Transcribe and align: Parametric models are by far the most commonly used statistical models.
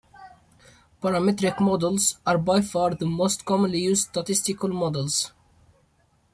Parametric 0.99 1.59
models 1.59 2.17
are 2.25 2.39
by 2.39 2.59
far 2.59 2.95
the 2.95 3.05
most 3.05 3.45
commonly 3.45 3.81
used 3.81 4.07
statistical 4.09 4.69
models. 4.69 5.31